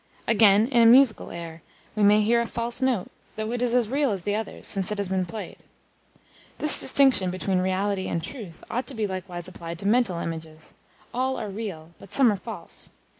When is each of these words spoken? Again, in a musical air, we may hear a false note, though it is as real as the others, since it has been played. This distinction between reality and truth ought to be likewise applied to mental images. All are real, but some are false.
Again, 0.27 0.65
in 0.69 0.81
a 0.81 0.85
musical 0.87 1.29
air, 1.29 1.61
we 1.95 2.01
may 2.01 2.23
hear 2.23 2.41
a 2.41 2.47
false 2.47 2.81
note, 2.81 3.11
though 3.35 3.51
it 3.51 3.61
is 3.61 3.75
as 3.75 3.87
real 3.87 4.09
as 4.09 4.23
the 4.23 4.33
others, 4.33 4.65
since 4.67 4.91
it 4.91 4.97
has 4.97 5.07
been 5.09 5.27
played. 5.27 5.57
This 6.57 6.79
distinction 6.79 7.29
between 7.29 7.59
reality 7.59 8.07
and 8.07 8.23
truth 8.23 8.63
ought 8.67 8.87
to 8.87 8.95
be 8.95 9.05
likewise 9.05 9.47
applied 9.47 9.77
to 9.77 9.87
mental 9.87 10.17
images. 10.17 10.73
All 11.13 11.37
are 11.37 11.49
real, 11.51 11.91
but 11.99 12.15
some 12.15 12.31
are 12.31 12.35
false. 12.37 12.89